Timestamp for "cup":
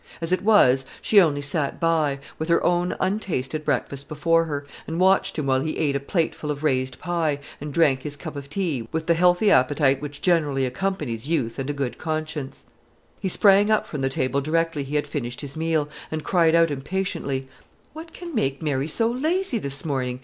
8.17-8.35